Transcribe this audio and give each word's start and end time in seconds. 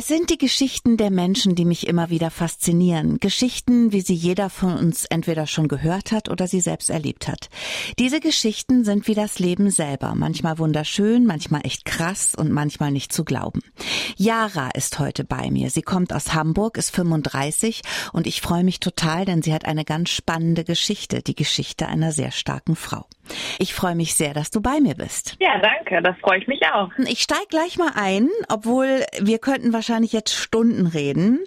Es 0.00 0.08
sind 0.08 0.30
die 0.30 0.38
Geschichten 0.38 0.96
der 0.96 1.10
Menschen, 1.10 1.54
die 1.54 1.66
mich 1.66 1.86
immer 1.86 2.08
wieder 2.08 2.30
faszinieren. 2.30 3.18
Geschichten, 3.20 3.92
wie 3.92 4.00
sie 4.00 4.14
jeder 4.14 4.48
von 4.48 4.78
uns 4.78 5.04
entweder 5.04 5.46
schon 5.46 5.68
gehört 5.68 6.10
hat 6.10 6.30
oder 6.30 6.46
sie 6.46 6.62
selbst 6.62 6.88
erlebt 6.88 7.28
hat. 7.28 7.50
Diese 7.98 8.18
Geschichten 8.18 8.82
sind 8.82 9.08
wie 9.08 9.14
das 9.14 9.38
Leben 9.38 9.70
selber. 9.70 10.14
Manchmal 10.14 10.56
wunderschön, 10.56 11.26
manchmal 11.26 11.66
echt 11.66 11.84
krass 11.84 12.32
und 12.34 12.50
manchmal 12.50 12.92
nicht 12.92 13.12
zu 13.12 13.24
glauben. 13.26 13.60
Yara 14.16 14.70
ist 14.70 14.98
heute 14.98 15.24
bei 15.24 15.50
mir. 15.50 15.68
Sie 15.68 15.82
kommt 15.82 16.14
aus 16.14 16.32
Hamburg, 16.32 16.78
ist 16.78 16.92
35 16.92 17.82
und 18.14 18.26
ich 18.26 18.40
freue 18.40 18.64
mich 18.64 18.80
total, 18.80 19.26
denn 19.26 19.42
sie 19.42 19.52
hat 19.52 19.66
eine 19.66 19.84
ganz 19.84 20.08
spannende 20.08 20.64
Geschichte. 20.64 21.20
Die 21.20 21.36
Geschichte 21.36 21.88
einer 21.88 22.12
sehr 22.12 22.30
starken 22.30 22.74
Frau. 22.74 23.04
Ich 23.58 23.74
freue 23.74 23.94
mich 23.94 24.14
sehr, 24.14 24.34
dass 24.34 24.50
du 24.50 24.60
bei 24.60 24.80
mir 24.80 24.94
bist. 24.94 25.36
Ja, 25.40 25.58
danke. 25.58 26.02
Das 26.02 26.16
freue 26.18 26.38
ich 26.38 26.46
mich 26.46 26.60
auch. 26.72 26.90
Ich 26.98 27.20
steige 27.20 27.46
gleich 27.48 27.78
mal 27.78 27.92
ein, 27.94 28.28
obwohl 28.48 29.04
wir 29.20 29.38
könnten 29.38 29.72
wahrscheinlich 29.72 30.12
jetzt 30.12 30.34
Stunden 30.34 30.86
reden. 30.86 31.40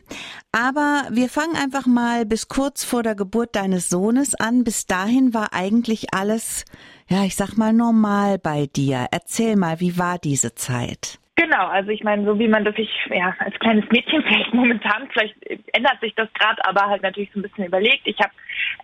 Aber 0.52 1.04
wir 1.12 1.30
fangen 1.30 1.56
einfach 1.56 1.86
mal 1.86 2.26
bis 2.26 2.48
kurz 2.48 2.84
vor 2.84 3.04
der 3.04 3.16
Geburt 3.16 3.56
deines 3.56 3.90
Sohnes 3.90 4.36
an. 4.36 4.64
Bis 4.64 4.86
dahin 4.86 5.34
war 5.34 5.54
eigentlich 5.54 6.14
alles, 6.14 6.66
ja, 7.08 7.24
ich 7.24 7.36
sag 7.36 7.58
mal 7.58 7.74
normal 7.74 8.38
bei 8.40 8.68
dir. 8.68 9.08
Erzähl 9.12 9.56
mal, 9.56 9.80
wie 9.80 9.98
war 9.98 10.20
diese 10.20 10.56
Zeit? 10.56 11.20
Genau, 11.36 11.66
also 11.66 11.90
ich 11.90 12.04
meine, 12.04 12.26
so 12.26 12.38
wie 12.38 12.48
man 12.48 12.64
das 12.64 12.76
sich 12.76 12.90
ja 13.10 13.36
als 13.40 13.58
kleines 13.60 13.90
Mädchen 13.90 14.22
vielleicht 14.28 14.54
momentan, 14.54 15.10
vielleicht 15.12 15.36
ändert 15.74 16.00
sich 16.00 16.14
das 16.16 16.32
gerade, 16.34 16.64
aber 16.66 16.88
halt 16.88 17.02
natürlich 17.02 17.32
so 17.34 17.40
ein 17.40 17.44
bisschen 17.44 17.66
überlegt. 17.66 18.06
Ich 18.06 18.20
habe 18.20 18.32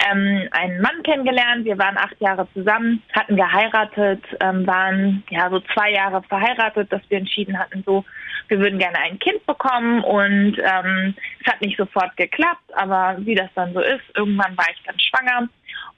ähm, 0.06 0.48
einen 0.52 0.82
Mann 0.82 1.04
kennengelernt, 1.04 1.66
wir 1.66 1.78
waren 1.78 1.98
acht 1.98 2.20
Jahre 2.20 2.48
zusammen, 2.54 3.04
hatten 3.14 3.36
geheiratet, 3.36 4.24
ähm, 4.40 4.66
waren 4.66 5.24
ja 5.30 5.50
so 5.50 5.60
zwei 5.74 5.92
Jahre 5.92 6.22
verheiratet, 6.24 6.92
dass 6.92 7.02
wir 7.10 7.18
entschieden 7.18 7.58
hatten, 7.58 7.84
so 7.86 8.06
wir 8.48 8.60
würden 8.60 8.80
gerne 8.80 8.98
ein 9.00 9.20
Kind 9.20 9.46
bekommen 9.46 10.04
und 10.04 10.58
ähm, 10.58 11.16
es 11.42 11.52
hat 11.52 11.62
nicht 11.62 11.78
sofort 11.78 12.16
geklappt, 12.18 12.64
aber 12.74 13.18
wie 13.20 13.36
das 13.36 13.50
dann 13.56 13.74
so 13.74 13.82
ist, 13.82 14.04
irgendwann 14.16 14.58
war 14.58 14.66
ich 14.72 14.82
dann 14.86 15.00
schwanger 15.00 15.50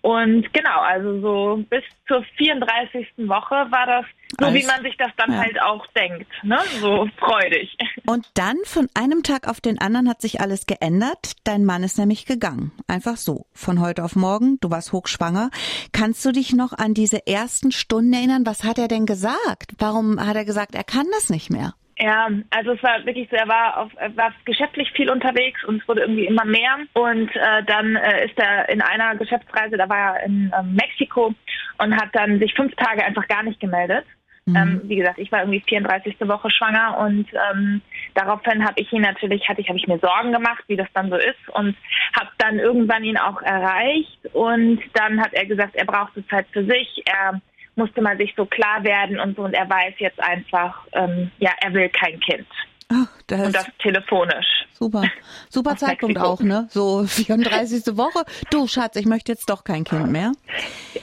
und 0.01 0.51
genau, 0.53 0.79
also 0.79 1.21
so 1.21 1.63
bis 1.69 1.83
zur 2.07 2.23
34. 2.37 3.07
Woche 3.17 3.55
war 3.71 3.85
das 3.85 4.05
so, 4.39 4.47
Alles. 4.47 4.61
wie 4.61 4.65
man 4.65 4.81
sich 4.81 4.95
das 4.97 5.11
dann 5.17 5.31
ja. 5.33 5.39
halt 5.39 5.61
auch 5.61 5.85
denkt, 5.87 6.27
ne? 6.43 6.57
So 6.79 7.07
freudig. 7.17 7.77
Und 8.07 8.27
dann 8.33 8.57
von 8.63 8.87
einem 8.93 9.23
Tag 9.23 9.47
auf 9.47 9.61
den 9.61 9.79
anderen 9.79 10.09
hat 10.09 10.21
sich 10.21 10.41
alles 10.41 10.65
geändert. 10.65 11.33
Dein 11.43 11.65
Mann 11.65 11.83
ist 11.83 11.97
nämlich 11.97 12.25
gegangen. 12.25 12.71
Einfach 12.87 13.17
so. 13.17 13.45
Von 13.53 13.79
heute 13.79 14.03
auf 14.03 14.15
morgen. 14.15 14.57
Du 14.61 14.71
warst 14.71 14.93
hochschwanger. 14.93 15.49
Kannst 15.91 16.25
du 16.25 16.31
dich 16.31 16.53
noch 16.53 16.73
an 16.73 16.93
diese 16.93 17.27
ersten 17.27 17.71
Stunden 17.71 18.13
erinnern? 18.13 18.45
Was 18.45 18.63
hat 18.63 18.79
er 18.79 18.87
denn 18.87 19.05
gesagt? 19.05 19.73
Warum 19.77 20.19
hat 20.25 20.35
er 20.35 20.45
gesagt, 20.45 20.75
er 20.75 20.83
kann 20.83 21.05
das 21.11 21.29
nicht 21.29 21.49
mehr? 21.49 21.73
Ja, 22.01 22.29
also 22.49 22.71
es 22.71 22.81
war 22.81 23.05
wirklich 23.05 23.29
so, 23.29 23.35
er 23.35 23.47
war, 23.47 23.77
auf, 23.77 23.91
er 23.97 24.15
war 24.17 24.33
geschäftlich 24.45 24.91
viel 24.93 25.11
unterwegs 25.11 25.63
und 25.65 25.81
es 25.81 25.87
wurde 25.87 26.01
irgendwie 26.01 26.25
immer 26.25 26.45
mehr. 26.45 26.77
Und 26.93 27.29
äh, 27.35 27.63
dann 27.67 27.95
äh, 27.95 28.25
ist 28.25 28.37
er 28.39 28.69
in 28.69 28.81
einer 28.81 29.15
Geschäftsreise, 29.15 29.77
da 29.77 29.87
war 29.87 30.17
er 30.17 30.23
in 30.25 30.51
äh, 30.51 30.63
Mexiko 30.63 31.35
und 31.77 31.95
hat 31.95 32.09
dann 32.13 32.39
sich 32.39 32.55
fünf 32.55 32.73
Tage 32.75 33.05
einfach 33.05 33.27
gar 33.27 33.43
nicht 33.43 33.59
gemeldet. 33.59 34.05
Mhm. 34.45 34.55
Ähm, 34.55 34.81
wie 34.85 34.95
gesagt, 34.95 35.19
ich 35.19 35.31
war 35.31 35.41
irgendwie 35.41 35.63
34. 35.67 36.15
Woche 36.21 36.49
schwanger 36.49 36.97
und 36.97 37.27
ähm, 37.53 37.81
daraufhin 38.15 38.65
habe 38.65 38.81
ich 38.81 38.91
ihn 38.91 39.03
natürlich, 39.03 39.47
hatte 39.47 39.61
ich, 39.61 39.69
habe 39.69 39.77
ich 39.77 39.87
mir 39.87 39.99
Sorgen 39.99 40.31
gemacht, 40.31 40.63
wie 40.67 40.77
das 40.77 40.87
dann 40.95 41.11
so 41.11 41.17
ist 41.17 41.49
und 41.53 41.75
habe 42.17 42.31
dann 42.39 42.57
irgendwann 42.57 43.03
ihn 43.03 43.17
auch 43.17 43.43
erreicht 43.43 44.19
und 44.33 44.81
dann 44.93 45.21
hat 45.21 45.33
er 45.33 45.45
gesagt, 45.45 45.75
er 45.75 45.85
braucht 45.85 46.15
so 46.15 46.21
Zeit 46.23 46.47
für 46.51 46.65
sich. 46.65 47.03
Er 47.05 47.39
musste 47.75 48.01
man 48.01 48.17
sich 48.17 48.33
so 48.35 48.45
klar 48.45 48.83
werden 48.83 49.19
und 49.19 49.35
so 49.35 49.43
und 49.43 49.53
er 49.53 49.69
weiß 49.69 49.95
jetzt 49.99 50.19
einfach, 50.21 50.85
ähm, 50.93 51.31
ja, 51.39 51.51
er 51.61 51.73
will 51.73 51.89
kein 51.89 52.19
Kind. 52.19 52.47
Ach, 52.93 53.07
das 53.27 53.41
und 53.45 53.55
das 53.55 53.67
telefonisch. 53.79 54.65
Super. 54.73 55.03
Super 55.49 55.77
Zeitpunkt 55.77 56.15
Mexiko. 56.15 56.33
auch, 56.33 56.41
ne? 56.41 56.67
So 56.71 57.03
34. 57.07 57.95
Woche. 57.95 58.25
Du, 58.49 58.67
Schatz, 58.67 58.97
ich 58.97 59.05
möchte 59.05 59.31
jetzt 59.31 59.49
doch 59.49 59.63
kein 59.63 59.83
Kind 59.83 60.11
mehr. 60.11 60.33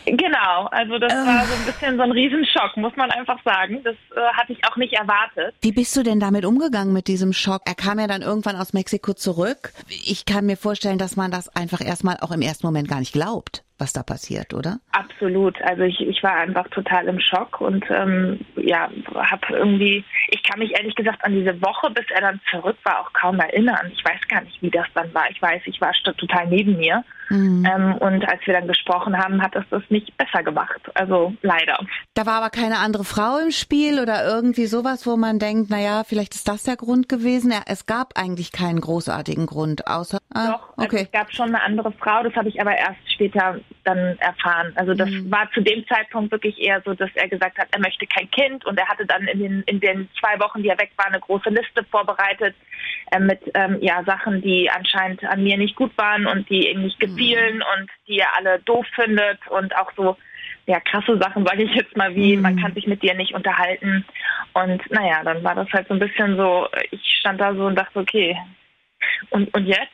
Genau. 0.04 0.66
Also 0.70 0.98
das 0.98 1.12
äh. 1.12 1.16
war 1.16 1.46
so 1.46 1.54
ein 1.54 1.64
bisschen 1.64 1.96
so 1.96 2.02
ein 2.02 2.12
Riesenschock, 2.12 2.76
muss 2.76 2.94
man 2.96 3.10
einfach 3.10 3.42
sagen. 3.42 3.80
Das 3.84 3.94
äh, 4.14 4.20
hatte 4.34 4.52
ich 4.52 4.64
auch 4.66 4.76
nicht 4.76 4.92
erwartet. 4.94 5.54
Wie 5.62 5.72
bist 5.72 5.96
du 5.96 6.02
denn 6.02 6.20
damit 6.20 6.44
umgegangen 6.44 6.92
mit 6.92 7.08
diesem 7.08 7.32
Schock? 7.32 7.62
Er 7.64 7.74
kam 7.74 7.98
ja 7.98 8.06
dann 8.06 8.22
irgendwann 8.22 8.56
aus 8.56 8.74
Mexiko 8.74 9.14
zurück. 9.14 9.72
Ich 9.88 10.26
kann 10.26 10.44
mir 10.44 10.56
vorstellen, 10.56 10.98
dass 10.98 11.16
man 11.16 11.30
das 11.30 11.48
einfach 11.54 11.80
erstmal 11.80 12.18
auch 12.20 12.32
im 12.32 12.42
ersten 12.42 12.66
Moment 12.66 12.88
gar 12.88 12.98
nicht 12.98 13.12
glaubt 13.12 13.62
was 13.78 13.92
da 13.92 14.02
passiert, 14.02 14.54
oder? 14.54 14.80
Absolut. 14.92 15.60
Also 15.62 15.82
ich, 15.82 16.00
ich 16.00 16.22
war 16.22 16.34
einfach 16.34 16.68
total 16.68 17.06
im 17.06 17.20
Schock 17.20 17.60
und 17.60 17.84
ähm, 17.90 18.40
ja, 18.56 18.90
habe 19.14 19.46
irgendwie, 19.50 20.04
ich 20.28 20.42
kann 20.42 20.58
mich 20.58 20.72
ehrlich 20.72 20.94
gesagt 20.94 21.24
an 21.24 21.32
diese 21.32 21.60
Woche, 21.62 21.90
bis 21.90 22.04
er 22.10 22.20
dann 22.20 22.40
zurück 22.50 22.76
war, 22.84 23.00
auch 23.00 23.12
kaum 23.12 23.38
erinnern. 23.38 23.92
Ich 23.94 24.04
weiß 24.04 24.20
gar 24.28 24.42
nicht, 24.42 24.60
wie 24.62 24.70
das 24.70 24.86
dann 24.94 25.12
war. 25.14 25.30
Ich 25.30 25.40
weiß, 25.40 25.62
ich 25.66 25.80
war 25.80 25.92
total 26.16 26.48
neben 26.48 26.76
mir. 26.76 27.04
Mhm. 27.30 27.66
Ähm, 27.66 27.94
und 27.98 28.28
als 28.28 28.46
wir 28.46 28.54
dann 28.54 28.66
gesprochen 28.66 29.16
haben, 29.16 29.42
hat 29.42 29.54
es 29.54 29.64
das 29.70 29.82
nicht 29.90 30.16
besser 30.16 30.42
gemacht. 30.42 30.80
Also 30.94 31.34
leider. 31.42 31.78
Da 32.14 32.26
war 32.26 32.34
aber 32.34 32.50
keine 32.50 32.78
andere 32.78 33.04
Frau 33.04 33.38
im 33.38 33.50
Spiel 33.50 34.00
oder 34.00 34.26
irgendwie 34.26 34.66
sowas, 34.66 35.06
wo 35.06 35.16
man 35.16 35.38
denkt, 35.38 35.70
naja, 35.70 36.04
vielleicht 36.04 36.34
ist 36.34 36.48
das 36.48 36.64
der 36.64 36.76
Grund 36.76 37.08
gewesen. 37.08 37.52
Ja, 37.52 37.62
es 37.66 37.86
gab 37.86 38.18
eigentlich 38.18 38.52
keinen 38.52 38.80
großartigen 38.80 39.46
Grund, 39.46 39.86
außer. 39.86 40.18
Ah, 40.32 40.52
Doch, 40.52 40.78
also 40.78 40.96
okay. 40.96 41.02
es 41.04 41.12
gab 41.12 41.32
schon 41.32 41.48
eine 41.48 41.62
andere 41.62 41.92
Frau, 41.92 42.22
das 42.22 42.34
habe 42.34 42.48
ich 42.48 42.60
aber 42.60 42.76
erst 42.76 43.12
später 43.12 43.60
dann 43.84 44.18
erfahren. 44.18 44.72
Also 44.76 44.94
das 44.94 45.10
mhm. 45.10 45.30
war 45.30 45.50
zu 45.52 45.60
dem 45.60 45.86
Zeitpunkt 45.86 46.30
wirklich 46.30 46.58
eher 46.60 46.80
so, 46.84 46.94
dass 46.94 47.10
er 47.14 47.28
gesagt 47.28 47.58
hat, 47.58 47.68
er 47.72 47.80
möchte 47.80 48.06
kein 48.06 48.30
Kind 48.30 48.64
und 48.66 48.78
er 48.78 48.88
hatte 48.88 49.06
dann 49.06 49.26
in 49.28 49.38
den, 49.38 49.62
in 49.62 49.80
den 49.80 50.08
zwei 50.20 50.38
Wochen, 50.40 50.62
die 50.62 50.68
er 50.68 50.78
weg 50.78 50.90
war, 50.96 51.06
eine 51.06 51.20
große 51.20 51.48
Liste 51.50 51.84
vorbereitet 51.90 52.54
äh, 53.10 53.18
mit 53.18 53.40
ähm, 53.54 53.78
ja, 53.80 54.02
Sachen, 54.04 54.42
die 54.42 54.70
anscheinend 54.70 55.24
an 55.24 55.42
mir 55.42 55.56
nicht 55.56 55.76
gut 55.76 55.96
waren 55.96 56.26
und 56.26 56.48
die 56.50 56.70
ihm 56.70 56.82
nicht 56.82 57.00
gefielen 57.00 57.56
mhm. 57.56 57.64
und 57.76 57.90
die 58.06 58.18
er 58.18 58.36
alle 58.36 58.58
doof 58.60 58.86
findet 58.94 59.38
und 59.48 59.74
auch 59.76 59.90
so 59.96 60.16
ja, 60.66 60.80
krasse 60.80 61.18
Sachen, 61.18 61.44
sage 61.46 61.64
ich 61.64 61.74
jetzt 61.74 61.96
mal, 61.96 62.14
wie 62.14 62.36
mhm. 62.36 62.42
man 62.42 62.60
kann 62.60 62.74
sich 62.74 62.86
mit 62.86 63.02
dir 63.02 63.14
nicht 63.14 63.34
unterhalten. 63.34 64.04
Und 64.52 64.82
naja, 64.90 65.22
dann 65.24 65.42
war 65.42 65.54
das 65.54 65.68
halt 65.72 65.88
so 65.88 65.94
ein 65.94 66.00
bisschen 66.00 66.36
so, 66.36 66.68
ich 66.90 67.02
stand 67.18 67.40
da 67.40 67.54
so 67.54 67.66
und 67.66 67.76
dachte, 67.76 67.98
okay, 67.98 68.36
und, 69.30 69.52
und 69.54 69.66
jetzt? 69.66 69.88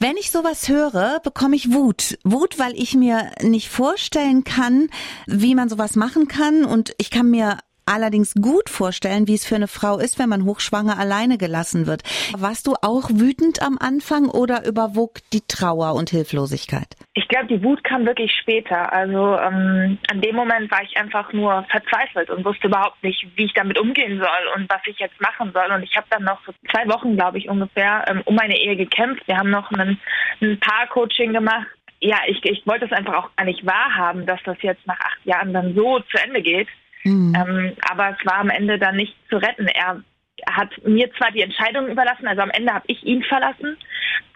Wenn 0.00 0.16
ich 0.16 0.30
sowas 0.30 0.68
höre, 0.68 1.20
bekomme 1.20 1.56
ich 1.56 1.72
Wut. 1.72 2.18
Wut, 2.24 2.58
weil 2.58 2.72
ich 2.74 2.94
mir 2.94 3.32
nicht 3.40 3.68
vorstellen 3.68 4.44
kann, 4.44 4.88
wie 5.26 5.54
man 5.54 5.68
sowas 5.68 5.96
machen 5.96 6.28
kann. 6.28 6.64
Und 6.64 6.94
ich 6.98 7.10
kann 7.10 7.30
mir 7.30 7.58
allerdings 7.92 8.34
gut 8.34 8.70
vorstellen, 8.70 9.28
wie 9.28 9.34
es 9.34 9.46
für 9.46 9.56
eine 9.56 9.68
Frau 9.68 9.98
ist, 9.98 10.18
wenn 10.18 10.28
man 10.28 10.44
hochschwanger 10.44 10.98
alleine 10.98 11.38
gelassen 11.38 11.86
wird. 11.86 12.02
Warst 12.36 12.66
du 12.66 12.74
auch 12.82 13.10
wütend 13.10 13.62
am 13.62 13.78
Anfang 13.78 14.28
oder 14.28 14.66
überwog 14.66 15.18
die 15.32 15.42
Trauer 15.46 15.94
und 15.94 16.10
Hilflosigkeit? 16.10 16.96
Ich 17.14 17.28
glaube, 17.28 17.46
die 17.46 17.62
Wut 17.62 17.84
kam 17.84 18.06
wirklich 18.06 18.32
später. 18.40 18.92
Also 18.92 19.36
ähm, 19.36 19.98
an 20.10 20.20
dem 20.20 20.34
Moment 20.34 20.70
war 20.70 20.82
ich 20.82 20.96
einfach 20.96 21.32
nur 21.32 21.64
verzweifelt 21.70 22.30
und 22.30 22.44
wusste 22.44 22.68
überhaupt 22.68 23.02
nicht, 23.02 23.26
wie 23.36 23.44
ich 23.44 23.54
damit 23.54 23.78
umgehen 23.78 24.18
soll 24.18 24.56
und 24.56 24.68
was 24.70 24.80
ich 24.86 24.98
jetzt 24.98 25.20
machen 25.20 25.52
soll. 25.52 25.70
Und 25.74 25.82
ich 25.82 25.96
habe 25.96 26.06
dann 26.10 26.24
noch 26.24 26.40
so 26.46 26.52
zwei 26.70 26.88
Wochen, 26.88 27.16
glaube 27.16 27.38
ich, 27.38 27.48
ungefähr 27.48 28.04
ähm, 28.08 28.22
um 28.24 28.34
meine 28.34 28.56
Ehe 28.56 28.76
gekämpft. 28.76 29.26
Wir 29.26 29.36
haben 29.36 29.50
noch 29.50 29.70
ein, 29.70 29.98
ein 30.40 30.58
Paar-Coaching 30.60 31.32
gemacht 31.32 31.66
ja, 32.02 32.18
ich, 32.26 32.44
ich 32.44 32.66
wollte 32.66 32.86
es 32.86 32.92
einfach 32.92 33.14
auch 33.14 33.36
gar 33.36 33.44
nicht 33.44 33.64
wahrhaben, 33.64 34.26
dass 34.26 34.40
das 34.44 34.56
jetzt 34.62 34.84
nach 34.88 34.98
acht 34.98 35.24
Jahren 35.24 35.52
dann 35.52 35.74
so 35.76 36.00
zu 36.00 36.18
Ende 36.20 36.42
geht. 36.42 36.66
Mhm. 37.04 37.34
Ähm, 37.34 37.72
aber 37.90 38.10
es 38.10 38.26
war 38.26 38.38
am 38.38 38.50
Ende 38.50 38.78
dann 38.78 38.96
nicht 38.96 39.14
zu 39.28 39.36
retten. 39.36 39.66
Er 39.66 40.02
hat 40.50 40.70
mir 40.84 41.10
zwar 41.14 41.30
die 41.30 41.42
Entscheidung 41.42 41.88
überlassen, 41.88 42.26
also 42.26 42.42
am 42.42 42.50
Ende 42.50 42.72
habe 42.72 42.84
ich 42.88 43.02
ihn 43.04 43.22
verlassen, 43.22 43.76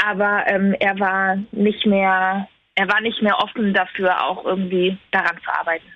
aber 0.04 0.44
ähm, 0.46 0.74
er 0.78 0.98
war 1.00 1.36
nicht 1.52 1.84
mehr, 1.86 2.48
er 2.74 2.88
war 2.88 3.00
nicht 3.00 3.22
mehr 3.22 3.38
offen 3.38 3.74
dafür, 3.74 4.24
auch 4.24 4.44
irgendwie 4.44 4.98
daran 5.10 5.36
zu 5.42 5.50
arbeiten. 5.50 5.86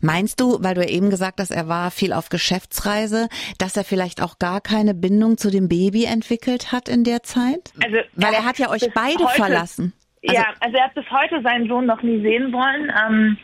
Meinst 0.00 0.40
du, 0.40 0.58
weil 0.60 0.74
du 0.74 0.82
ja 0.82 0.88
eben 0.88 1.10
gesagt 1.10 1.38
hast, 1.38 1.50
er 1.50 1.68
war 1.68 1.90
viel 1.90 2.12
auf 2.12 2.28
Geschäftsreise, 2.28 3.28
dass 3.58 3.76
er 3.76 3.84
vielleicht 3.84 4.22
auch 4.22 4.38
gar 4.38 4.60
keine 4.60 4.94
Bindung 4.94 5.38
zu 5.38 5.50
dem 5.50 5.68
Baby 5.68 6.04
entwickelt 6.04 6.72
hat 6.72 6.88
in 6.88 7.04
der 7.04 7.22
Zeit? 7.22 7.72
Also, 7.82 7.98
weil 8.14 8.34
er, 8.34 8.44
hat 8.44 8.58
ja 8.58 8.70
euch 8.70 8.88
beide 8.94 9.24
heute, 9.24 9.34
verlassen. 9.34 9.92
Also, 10.26 10.40
ja, 10.40 10.46
also 10.60 10.76
er 10.76 10.84
hat 10.84 10.94
bis 10.94 11.10
heute 11.10 11.42
seinen 11.42 11.68
Sohn 11.68 11.86
noch 11.86 12.02
nie 12.02 12.20
sehen 12.22 12.52
wollen. 12.52 12.92
Ähm, 13.06 13.38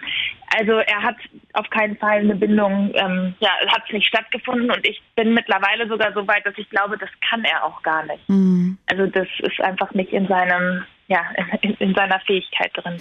also 0.57 0.73
er 0.73 1.03
hat 1.03 1.17
auf 1.55 1.69
keinen 1.71 1.97
Fall 1.97 2.19
eine 2.19 2.37
Bindung, 2.37 2.93
ähm, 2.95 3.35
ja, 3.41 3.51
hat 3.69 3.83
es 3.87 3.93
nicht 3.93 4.07
stattgefunden 4.07 4.71
und 4.71 4.87
ich 4.87 5.01
bin 5.15 5.35
mittlerweile 5.35 5.89
sogar 5.89 6.13
so 6.13 6.27
weit, 6.27 6.47
dass 6.47 6.57
ich 6.57 6.69
glaube, 6.71 6.97
das 6.99 7.11
kann 7.29 7.45
er 7.45 7.65
auch 7.65 7.83
gar 7.83 8.05
nicht. 8.07 8.29
Mhm. 8.29 8.79
Also 8.87 9.07
das 9.07 9.29
ist 9.41 9.61
einfach 9.61 9.93
nicht 9.95 10.13
in 10.13 10.27
seinem, 10.29 10.85
ja, 11.09 11.23
in, 11.63 11.75
in 11.75 11.95
seiner 11.95 12.21
Fähigkeit 12.21 12.71
drin. 12.75 13.01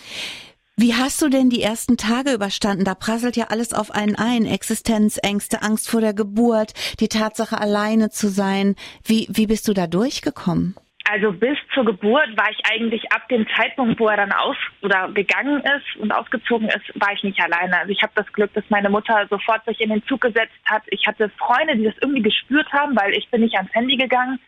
Wie 0.79 0.93
hast 0.93 1.19
du 1.23 1.29
denn 1.29 1.49
die 1.49 1.63
ersten 1.63 1.97
Tage 1.97 2.33
überstanden? 2.33 2.85
Da 2.85 2.93
prasselt 2.93 3.35
ja 3.35 3.45
alles 3.49 3.73
auf 3.73 3.89
einen 3.89 4.15
ein. 4.15 4.45
Existenzängste, 4.45 5.63
Angst 5.63 5.89
vor 5.89 6.01
der 6.01 6.13
Geburt, 6.13 6.73
die 6.99 7.07
Tatsache 7.07 7.59
alleine 7.59 8.11
zu 8.11 8.27
sein. 8.27 8.75
Wie, 9.03 9.27
wie 9.31 9.47
bist 9.47 9.67
du 9.67 9.73
da 9.73 9.87
durchgekommen? 9.87 10.75
Also 11.09 11.31
bis 11.31 11.57
zur 11.73 11.85
Geburt 11.85 12.35
war 12.35 12.49
ich 12.51 12.59
eigentlich 12.69 13.11
ab 13.11 13.27
dem 13.29 13.47
Zeitpunkt, 13.55 13.99
wo 13.99 14.07
er 14.07 14.17
dann 14.17 14.31
aus 14.31 14.57
oder 14.81 15.09
gegangen 15.09 15.61
ist 15.61 16.01
und 16.01 16.11
ausgezogen 16.11 16.67
ist, 16.67 16.83
war 16.95 17.13
ich 17.13 17.23
nicht 17.23 17.41
alleine. 17.41 17.79
Also 17.79 17.91
ich 17.91 18.01
habe 18.01 18.11
das 18.15 18.31
Glück, 18.33 18.53
dass 18.53 18.63
meine 18.69 18.89
Mutter 18.89 19.25
sofort 19.29 19.63
sich 19.65 19.79
in 19.79 19.89
den 19.89 20.03
Zug 20.07 20.21
gesetzt 20.21 20.57
hat. 20.65 20.83
Ich 20.87 21.07
hatte 21.07 21.29
Freunde, 21.37 21.77
die 21.77 21.85
das 21.85 21.95
irgendwie 22.01 22.23
gespürt 22.23 22.71
haben, 22.73 22.95
weil 22.95 23.13
ich 23.13 23.29
bin 23.29 23.41
nicht 23.41 23.55
ans 23.55 23.73
Handy 23.73 23.95
gegangen 23.95 24.39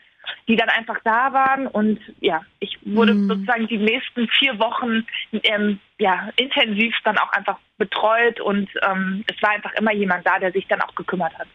die 0.47 0.55
dann 0.55 0.69
einfach 0.69 0.97
da 1.03 1.33
waren 1.33 1.67
und 1.67 1.99
ja, 2.19 2.41
ich 2.59 2.77
wurde 2.83 3.13
mhm. 3.13 3.27
sozusagen 3.27 3.67
die 3.67 3.77
nächsten 3.77 4.27
vier 4.27 4.59
Wochen 4.59 5.05
ähm, 5.43 5.79
ja, 5.97 6.29
intensiv 6.35 6.95
dann 7.03 7.17
auch 7.17 7.31
einfach 7.33 7.57
betreut 7.77 8.39
und 8.39 8.69
ähm, 8.87 9.23
es 9.27 9.41
war 9.41 9.51
einfach 9.51 9.73
immer 9.73 9.93
jemand 9.93 10.25
da, 10.27 10.39
der 10.39 10.51
sich 10.51 10.67
dann 10.67 10.81
auch 10.81 10.93
gekümmert 10.95 11.37
hat. 11.37 11.47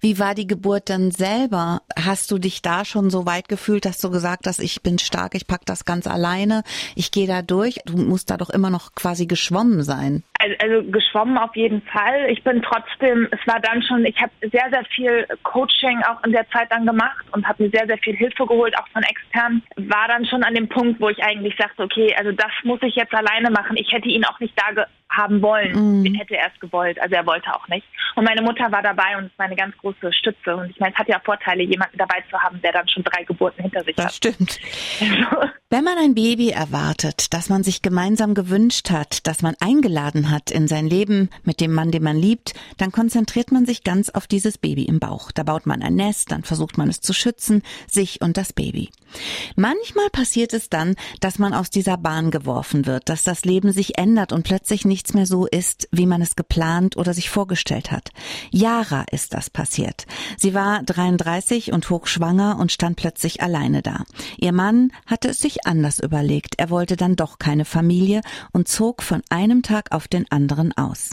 Wie 0.00 0.18
war 0.18 0.34
die 0.34 0.46
Geburt 0.46 0.88
dann 0.88 1.10
selber? 1.10 1.82
Hast 1.94 2.30
du 2.30 2.38
dich 2.38 2.62
da 2.62 2.84
schon 2.84 3.10
so 3.10 3.26
weit 3.26 3.48
gefühlt, 3.48 3.84
dass 3.84 4.00
du 4.00 4.10
gesagt 4.10 4.46
hast, 4.46 4.58
ich 4.58 4.82
bin 4.82 4.98
stark, 4.98 5.34
ich 5.34 5.46
pack 5.46 5.66
das 5.66 5.84
ganz 5.84 6.06
alleine, 6.06 6.62
ich 6.96 7.10
gehe 7.10 7.26
da 7.26 7.42
durch? 7.42 7.78
Du 7.84 7.96
musst 7.98 8.30
da 8.30 8.36
doch 8.36 8.50
immer 8.50 8.70
noch 8.70 8.94
quasi 8.94 9.26
geschwommen 9.26 9.82
sein. 9.82 10.22
Also, 10.38 10.56
also 10.60 10.90
geschwommen 10.90 11.36
auf 11.36 11.54
jeden 11.54 11.82
Fall. 11.82 12.30
Ich 12.30 12.42
bin 12.42 12.62
trotzdem, 12.62 13.28
es 13.30 13.46
war 13.46 13.60
dann 13.60 13.82
schon, 13.82 14.04
ich 14.06 14.16
habe 14.20 14.32
sehr, 14.40 14.68
sehr 14.70 14.84
viel 14.94 15.26
Coaching 15.42 16.02
auch 16.08 16.24
in 16.24 16.32
der 16.32 16.48
Zeit 16.48 16.68
dann 16.70 16.86
gemacht 16.86 17.26
und 17.32 17.46
habe 17.46 17.64
mir 17.64 17.70
sehr, 17.70 17.86
sehr 17.86 17.98
viel 17.98 18.16
Hilfe 18.16 18.46
geholt, 18.46 18.74
auch 18.78 18.88
von 18.88 19.02
extern. 19.02 19.62
War 19.76 20.08
dann 20.08 20.24
schon 20.24 20.42
an 20.42 20.54
dem 20.54 20.68
Punkt, 20.68 21.00
wo 21.00 21.10
ich 21.10 21.22
eigentlich 21.22 21.54
sagte, 21.58 21.82
okay, 21.82 22.14
also 22.18 22.32
das 22.32 22.52
muss 22.64 22.80
ich 22.82 22.94
jetzt 22.94 23.14
alleine 23.14 23.50
machen. 23.50 23.76
Ich 23.76 23.92
hätte 23.92 24.08
ihn 24.08 24.24
auch 24.24 24.40
nicht 24.40 24.54
da 24.56 24.86
haben 25.20 25.42
wollen. 25.42 26.02
Mhm. 26.02 26.14
Hätte 26.14 26.36
er 26.36 26.50
es 26.52 26.60
gewollt. 26.60 27.00
Also 27.00 27.14
er 27.14 27.26
wollte 27.26 27.54
auch 27.54 27.66
nicht. 27.68 27.86
Und 28.16 28.24
meine 28.24 28.42
Mutter 28.42 28.70
war 28.72 28.82
dabei 28.82 29.16
und 29.16 29.26
ist 29.26 29.38
meine 29.38 29.56
ganz 29.56 29.76
große 29.78 30.12
Stütze. 30.12 30.56
Und 30.56 30.70
ich 30.70 30.80
meine, 30.80 30.92
es 30.92 30.98
hat 30.98 31.08
ja 31.08 31.20
Vorteile, 31.24 31.62
jemanden 31.62 31.98
dabei 31.98 32.22
zu 32.30 32.38
haben, 32.38 32.60
der 32.62 32.72
dann 32.72 32.88
schon 32.88 33.04
drei 33.04 33.24
Geburten 33.24 33.62
hinter 33.62 33.84
sich 33.84 33.94
das 33.96 34.06
hat. 34.06 34.10
Das 34.10 34.16
stimmt. 34.16 34.58
Also. 35.00 35.48
Wenn 35.72 35.84
man 35.84 35.98
ein 35.98 36.16
Baby 36.16 36.50
erwartet, 36.50 37.32
das 37.32 37.48
man 37.48 37.62
sich 37.62 37.80
gemeinsam 37.80 38.34
gewünscht 38.34 38.90
hat, 38.90 39.28
das 39.28 39.40
man 39.40 39.54
eingeladen 39.60 40.30
hat 40.30 40.50
in 40.50 40.66
sein 40.66 40.88
Leben 40.88 41.30
mit 41.44 41.60
dem 41.60 41.72
Mann, 41.72 41.92
den 41.92 42.02
man 42.02 42.16
liebt, 42.16 42.54
dann 42.78 42.90
konzentriert 42.90 43.52
man 43.52 43.66
sich 43.66 43.84
ganz 43.84 44.10
auf 44.10 44.26
dieses 44.26 44.58
Baby 44.58 44.82
im 44.86 44.98
Bauch. 44.98 45.30
Da 45.30 45.44
baut 45.44 45.66
man 45.66 45.80
ein 45.80 45.94
Nest, 45.94 46.32
dann 46.32 46.42
versucht 46.42 46.76
man 46.76 46.88
es 46.88 47.00
zu 47.00 47.12
schützen, 47.12 47.62
sich 47.86 48.20
und 48.20 48.36
das 48.36 48.52
Baby. 48.52 48.90
Manchmal 49.54 50.10
passiert 50.10 50.54
es 50.54 50.70
dann, 50.70 50.96
dass 51.20 51.38
man 51.38 51.54
aus 51.54 51.70
dieser 51.70 51.96
Bahn 51.96 52.32
geworfen 52.32 52.86
wird, 52.86 53.08
dass 53.08 53.22
das 53.22 53.44
Leben 53.44 53.70
sich 53.70 53.96
ändert 53.96 54.32
und 54.32 54.42
plötzlich 54.42 54.84
nichts 54.84 55.09
mehr 55.14 55.26
so 55.26 55.46
ist, 55.46 55.88
wie 55.92 56.06
man 56.06 56.22
es 56.22 56.36
geplant 56.36 56.96
oder 56.96 57.14
sich 57.14 57.30
vorgestellt 57.30 57.90
hat. 57.90 58.10
Yara 58.50 59.04
ist 59.10 59.34
das 59.34 59.50
passiert. 59.50 60.06
Sie 60.36 60.54
war 60.54 60.82
33 60.82 61.72
und 61.72 61.88
hochschwanger 61.90 62.58
und 62.58 62.72
stand 62.72 62.96
plötzlich 62.96 63.42
alleine 63.42 63.82
da. 63.82 64.04
Ihr 64.38 64.52
Mann 64.52 64.92
hatte 65.06 65.28
es 65.28 65.38
sich 65.38 65.66
anders 65.66 66.00
überlegt. 66.00 66.54
Er 66.58 66.70
wollte 66.70 66.96
dann 66.96 67.16
doch 67.16 67.38
keine 67.38 67.64
Familie 67.64 68.20
und 68.52 68.68
zog 68.68 69.02
von 69.02 69.22
einem 69.30 69.62
Tag 69.62 69.92
auf 69.92 70.08
den 70.08 70.30
anderen 70.30 70.76
aus. 70.76 71.10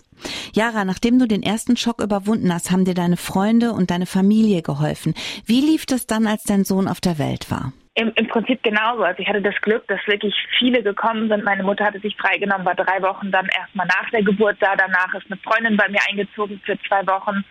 Jara, 0.54 0.86
nachdem 0.86 1.20
du 1.20 1.28
den 1.28 1.44
ersten 1.44 1.78
Schock 1.78 2.02
überwunden 2.02 2.54
hast, 2.54 2.72
haben 2.72 2.86
dir 2.86 2.96
deine 2.96 3.18
Freunde 3.18 3.74
und 3.74 3.92
deine 3.92 4.06
Familie 4.06 4.62
geholfen. 4.62 5.14
Wie 5.46 5.62
lief 5.62 5.86
das 5.86 6.08
dann, 6.08 6.28
als 6.28 6.44
dein 6.44 6.66
Sohn 6.66 6.88
auf 6.88 7.02
der 7.02 7.18
Welt 7.18 7.52
war? 7.52 7.74
Im, 7.98 8.12
Im 8.14 8.28
Prinzip 8.28 8.62
genauso. 8.62 9.02
Also 9.02 9.24
ich 9.24 9.28
hatte 9.28 9.42
das 9.42 9.56
Glück, 9.62 9.88
dass 9.88 10.00
wirklich 10.06 10.36
viele 10.60 10.84
gekommen 10.84 11.30
sind. 11.30 11.44
Meine 11.44 11.64
Mutter 11.64 11.84
hatte 11.84 12.00
sich 12.00 12.16
freigenommen, 12.16 12.64
war 12.64 12.76
drei 12.76 13.02
Wochen 13.02 13.32
dann 13.32 13.48
erstmal 13.48 13.88
nach 13.88 14.08
der 14.12 14.22
Geburt 14.22 14.58
da. 14.60 14.76
Danach 14.76 15.16
ist 15.16 15.26
eine 15.32 15.40
Freundin 15.42 15.78
bei 15.78 15.90
mir 15.90 16.00
eingezogen 16.08 16.62
für 16.64 16.78
zwei 16.88 17.08
Wochen. 17.08 17.44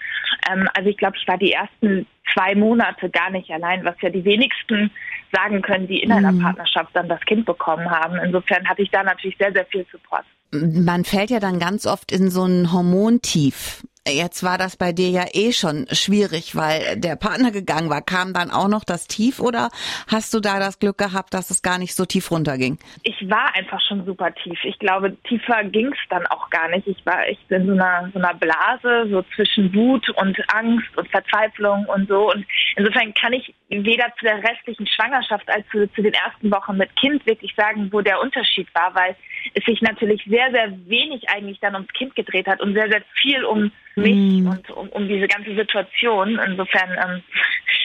Ähm, 0.48 0.68
also 0.74 0.88
ich 0.88 0.96
glaube, 0.98 1.16
ich 1.16 1.26
war 1.26 1.36
die 1.36 1.50
ersten 1.50 2.06
zwei 2.32 2.54
Monate 2.54 3.10
gar 3.10 3.30
nicht 3.30 3.50
allein, 3.50 3.84
was 3.84 3.96
ja 4.02 4.08
die 4.08 4.24
wenigsten 4.24 4.92
sagen 5.32 5.62
können, 5.62 5.88
die 5.88 6.00
in 6.00 6.12
einer 6.12 6.30
mhm. 6.30 6.42
Partnerschaft 6.42 6.90
dann 6.94 7.08
das 7.08 7.20
Kind 7.22 7.44
bekommen 7.44 7.90
haben. 7.90 8.16
Insofern 8.24 8.68
hatte 8.68 8.82
ich 8.82 8.90
da 8.90 9.02
natürlich 9.02 9.36
sehr, 9.38 9.52
sehr 9.52 9.66
viel 9.66 9.84
Support. 9.90 10.24
Man 10.52 11.02
fällt 11.02 11.30
ja 11.30 11.40
dann 11.40 11.58
ganz 11.58 11.86
oft 11.86 12.12
in 12.12 12.30
so 12.30 12.44
ein 12.44 12.72
Hormontief. 12.72 13.82
Jetzt 14.06 14.44
war 14.44 14.56
das 14.56 14.76
bei 14.76 14.92
dir 14.92 15.08
ja 15.08 15.24
eh 15.32 15.52
schon 15.52 15.86
schwierig, 15.90 16.54
weil 16.54 16.96
der 16.96 17.16
Partner 17.16 17.50
gegangen 17.50 17.90
war. 17.90 18.02
Kam 18.02 18.32
dann 18.32 18.50
auch 18.50 18.68
noch 18.68 18.84
das 18.84 19.08
Tief 19.08 19.40
oder 19.40 19.70
hast 20.06 20.32
du 20.32 20.38
da 20.38 20.60
das 20.60 20.78
Glück 20.78 20.96
gehabt, 20.96 21.34
dass 21.34 21.50
es 21.50 21.60
gar 21.60 21.78
nicht 21.78 21.94
so 21.94 22.04
tief 22.04 22.30
runterging? 22.30 22.78
Ich 23.02 23.28
war 23.28 23.54
einfach 23.54 23.80
schon 23.80 24.04
super 24.04 24.32
tief. 24.34 24.58
Ich 24.62 24.78
glaube, 24.78 25.16
tiefer 25.24 25.64
ging 25.64 25.88
es 25.88 25.98
dann 26.08 26.24
auch 26.26 26.50
gar 26.50 26.68
nicht. 26.68 26.86
Ich 26.86 27.04
war 27.04 27.26
echt 27.26 27.50
in 27.50 27.66
so 27.66 27.72
einer, 27.72 28.08
so 28.12 28.18
einer 28.20 28.34
Blase, 28.34 29.08
so 29.10 29.24
zwischen 29.34 29.74
Wut 29.74 30.08
und 30.10 30.36
Angst 30.54 30.96
und 30.96 31.08
Verzweiflung 31.08 31.86
und 31.86 32.08
so. 32.08 32.30
Und 32.32 32.46
insofern 32.76 33.12
kann 33.14 33.32
ich 33.32 33.54
weder 33.68 34.12
zu 34.18 34.24
der 34.24 34.42
restlichen 34.42 34.86
Schwangerschaft 34.86 35.48
als 35.48 35.66
zu, 35.72 35.90
zu 35.92 36.02
den 36.02 36.14
ersten 36.14 36.50
Wochen 36.52 36.76
mit 36.76 36.94
Kind 36.96 37.26
wirklich 37.26 37.52
sagen, 37.56 37.88
wo 37.92 38.00
der 38.00 38.20
Unterschied 38.20 38.68
war, 38.74 38.94
weil 38.94 39.16
es 39.54 39.64
sich 39.64 39.80
natürlich 39.82 40.22
sehr, 40.28 40.50
sehr 40.52 40.70
wenig 40.86 41.28
eigentlich 41.28 41.58
dann 41.60 41.74
ums 41.74 41.92
Kind 41.92 42.14
gedreht 42.14 42.46
hat 42.46 42.60
und 42.60 42.74
sehr, 42.74 42.88
sehr 42.88 43.02
viel 43.20 43.44
um 43.44 43.72
mich 43.96 44.42
mm. 44.42 44.46
und 44.46 44.70
um, 44.70 44.88
um, 44.90 45.08
diese 45.08 45.26
ganze 45.26 45.54
Situation. 45.54 46.38
Insofern 46.46 46.90
ähm, 46.90 47.22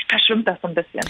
verschwimmt 0.10 0.48
das 0.48 0.60
so 0.62 0.68
ein 0.68 0.76
bisschen. 0.76 1.02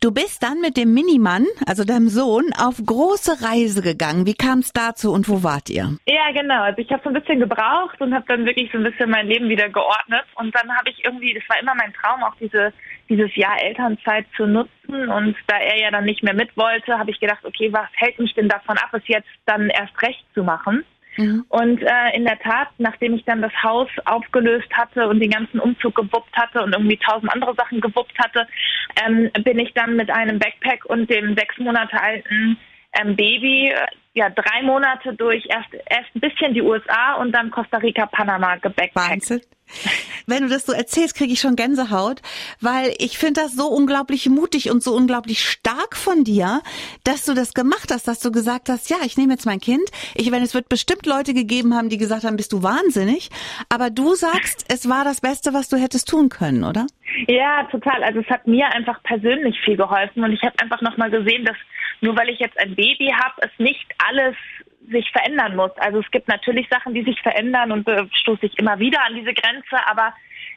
Du 0.00 0.12
bist 0.12 0.42
dann 0.42 0.60
mit 0.60 0.76
dem 0.76 0.92
Minimann, 0.94 1.46
also 1.66 1.84
deinem 1.84 2.08
Sohn, 2.08 2.44
auf 2.58 2.76
große 2.84 3.42
Reise 3.42 3.82
gegangen. 3.82 4.26
Wie 4.26 4.34
kam 4.34 4.60
es 4.60 4.72
dazu 4.72 5.12
und 5.12 5.28
wo 5.28 5.42
wart 5.42 5.70
ihr? 5.70 5.96
Ja, 6.06 6.32
genau. 6.32 6.62
Also 6.62 6.80
ich 6.82 6.90
habe 6.90 7.02
so 7.02 7.10
ein 7.10 7.14
bisschen 7.14 7.40
gebraucht 7.40 8.00
und 8.00 8.14
habe 8.14 8.24
dann 8.28 8.46
wirklich 8.46 8.70
so 8.72 8.78
ein 8.78 8.84
bisschen 8.84 9.10
mein 9.10 9.26
Leben 9.26 9.48
wieder 9.48 9.68
geordnet. 9.68 10.24
Und 10.36 10.54
dann 10.54 10.70
habe 10.76 10.90
ich 10.90 11.04
irgendwie, 11.04 11.34
das 11.34 11.48
war 11.48 11.60
immer 11.60 11.74
mein 11.74 11.92
Traum, 11.94 12.22
auch 12.22 12.36
diese 12.40 12.72
dieses 13.12 13.34
Jahr 13.36 13.60
Elternzeit 13.62 14.26
zu 14.36 14.46
nutzen. 14.46 15.08
Und 15.08 15.36
da 15.46 15.58
er 15.58 15.78
ja 15.78 15.90
dann 15.90 16.04
nicht 16.04 16.22
mehr 16.22 16.34
mit 16.34 16.56
wollte, 16.56 16.98
habe 16.98 17.10
ich 17.10 17.20
gedacht, 17.20 17.44
okay, 17.44 17.72
was 17.72 17.88
hält 17.94 18.18
mich 18.18 18.34
denn 18.34 18.48
davon 18.48 18.78
ab, 18.78 18.90
es 18.92 19.02
jetzt 19.06 19.28
dann 19.44 19.68
erst 19.68 20.00
recht 20.02 20.24
zu 20.34 20.42
machen? 20.42 20.84
Mhm. 21.16 21.44
Und 21.48 21.82
äh, 21.82 22.16
in 22.16 22.24
der 22.24 22.38
Tat, 22.38 22.68
nachdem 22.78 23.14
ich 23.14 23.24
dann 23.24 23.42
das 23.42 23.52
Haus 23.62 23.88
aufgelöst 24.04 24.68
hatte 24.72 25.08
und 25.08 25.20
den 25.20 25.30
ganzen 25.30 25.60
Umzug 25.60 25.94
gewuppt 25.94 26.34
hatte 26.34 26.62
und 26.62 26.72
irgendwie 26.72 26.98
tausend 26.98 27.32
andere 27.32 27.54
Sachen 27.54 27.80
gewuppt 27.80 28.18
hatte, 28.18 28.46
ähm, 29.04 29.30
bin 29.44 29.58
ich 29.58 29.72
dann 29.74 29.96
mit 29.96 30.10
einem 30.10 30.38
Backpack 30.38 30.84
und 30.86 31.10
dem 31.10 31.36
sechs 31.36 31.58
Monate 31.58 32.00
alten 32.00 32.56
ähm, 32.94 33.16
Baby 33.16 33.70
äh, 33.70 33.86
ja 34.14 34.30
drei 34.30 34.62
Monate 34.62 35.14
durch 35.14 35.46
erst 35.48 35.72
erst 35.86 36.14
ein 36.14 36.20
bisschen 36.20 36.54
die 36.54 36.62
USA 36.62 37.14
und 37.14 37.32
dann 37.32 37.50
Costa 37.50 37.78
Rica, 37.78 38.06
Panama 38.06 38.56
gebackpackt. 38.56 39.10
Wahnsinn. 39.10 39.40
Wenn 40.26 40.42
du 40.42 40.48
das 40.48 40.66
so 40.66 40.72
erzählst, 40.72 41.16
kriege 41.16 41.32
ich 41.32 41.40
schon 41.40 41.56
Gänsehaut, 41.56 42.20
weil 42.60 42.92
ich 42.98 43.18
finde 43.18 43.40
das 43.40 43.54
so 43.54 43.68
unglaublich 43.68 44.28
mutig 44.28 44.70
und 44.70 44.82
so 44.82 44.92
unglaublich 44.94 45.44
stark 45.44 45.96
von 45.96 46.24
dir, 46.24 46.60
dass 47.04 47.24
du 47.24 47.34
das 47.34 47.54
gemacht 47.54 47.90
hast, 47.90 48.06
dass 48.06 48.20
du 48.20 48.30
gesagt 48.30 48.68
hast, 48.68 48.90
ja, 48.90 48.98
ich 49.04 49.16
nehme 49.16 49.32
jetzt 49.32 49.46
mein 49.46 49.60
Kind. 49.60 49.88
Ich 50.14 50.30
meine, 50.30 50.44
es 50.44 50.54
wird 50.54 50.68
bestimmt 50.68 51.06
Leute 51.06 51.32
gegeben 51.32 51.74
haben, 51.74 51.88
die 51.88 51.96
gesagt 51.96 52.24
haben, 52.24 52.36
bist 52.36 52.52
du 52.52 52.62
wahnsinnig, 52.62 53.30
aber 53.68 53.90
du 53.90 54.14
sagst, 54.14 54.66
es 54.72 54.88
war 54.88 55.04
das 55.04 55.20
Beste, 55.20 55.54
was 55.54 55.68
du 55.68 55.76
hättest 55.76 56.08
tun 56.08 56.28
können, 56.28 56.64
oder? 56.64 56.86
Ja, 57.26 57.64
total. 57.70 58.02
Also 58.04 58.20
es 58.20 58.26
hat 58.28 58.46
mir 58.46 58.66
einfach 58.72 59.02
persönlich 59.02 59.58
viel 59.64 59.76
geholfen 59.76 60.22
und 60.22 60.32
ich 60.32 60.42
habe 60.42 60.54
einfach 60.60 60.82
nochmal 60.82 61.10
gesehen, 61.10 61.44
dass 61.44 61.56
nur 62.02 62.16
weil 62.16 62.28
ich 62.28 62.40
jetzt 62.40 62.58
ein 62.58 62.74
Baby 62.74 63.14
habe, 63.14 63.34
es 63.40 63.50
nicht 63.58 63.86
alles 64.06 64.36
sich 64.90 65.10
verändern 65.12 65.56
muss. 65.56 65.70
Also 65.76 66.00
es 66.00 66.10
gibt 66.10 66.28
natürlich 66.28 66.68
Sachen, 66.68 66.92
die 66.92 67.04
sich 67.04 67.20
verändern 67.22 67.70
und 67.70 67.88
stoße 68.12 68.46
ich 68.46 68.58
immer 68.58 68.78
wieder 68.78 68.98
an 69.06 69.14
diese 69.14 69.32
Grenze, 69.32 69.76
aber 69.86 70.12